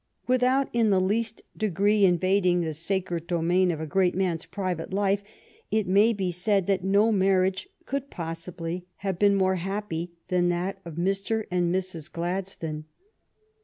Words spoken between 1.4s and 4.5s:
degree invading the sacred domain of a great man's